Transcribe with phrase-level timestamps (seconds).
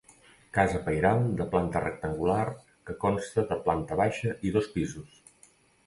[0.57, 2.47] Casa pairal de planta rectangular
[2.89, 5.27] que consta de planta baixa i dos pisos.